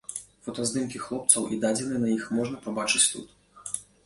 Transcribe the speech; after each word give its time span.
Фотаздымкі 0.45 1.01
хлопцаў 1.03 1.45
і 1.53 1.59
дадзеныя 1.67 2.01
на 2.07 2.09
іх 2.17 2.25
можна 2.39 2.63
пабачыць 2.65 3.05
тут. 3.15 3.79